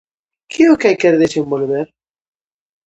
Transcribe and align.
Que 0.51 0.61
é 0.65 0.69
o 0.71 0.77
que 0.79 0.87
hai 0.87 0.95
que 1.01 1.21
desenvolver? 1.23 1.87